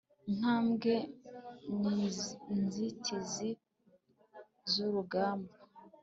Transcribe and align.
intambwe 0.29 0.93
n'inzitizi 2.49 3.49
z'urugamba 4.71 5.53